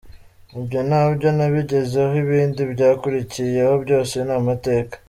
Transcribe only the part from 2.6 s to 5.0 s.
byakurikiyeho byose ni amateka.